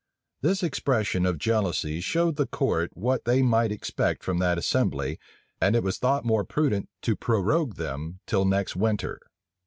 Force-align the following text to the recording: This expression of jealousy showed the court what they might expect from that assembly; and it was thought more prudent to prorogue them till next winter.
This 0.41 0.63
expression 0.63 1.27
of 1.27 1.37
jealousy 1.37 2.01
showed 2.01 2.35
the 2.35 2.47
court 2.47 2.89
what 2.97 3.25
they 3.25 3.43
might 3.43 3.71
expect 3.71 4.23
from 4.23 4.39
that 4.39 4.57
assembly; 4.57 5.19
and 5.61 5.75
it 5.75 5.83
was 5.83 5.99
thought 5.99 6.25
more 6.25 6.43
prudent 6.43 6.89
to 7.03 7.15
prorogue 7.15 7.75
them 7.75 8.19
till 8.25 8.43
next 8.45 8.75
winter. 8.75 9.19